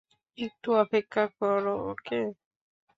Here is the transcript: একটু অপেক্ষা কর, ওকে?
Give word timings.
একটু 0.37 0.69
অপেক্ষা 0.75 1.23
কর, 1.37 1.61
ওকে? 1.89 2.21